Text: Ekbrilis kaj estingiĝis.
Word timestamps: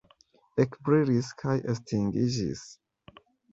Ekbrilis 0.63 1.29
kaj 1.43 1.55
estingiĝis. 1.75 2.67